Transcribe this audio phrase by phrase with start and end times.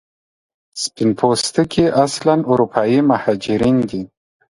[0.81, 4.01] سپین پوستکي اصلا اروپایي مهاجرین دي.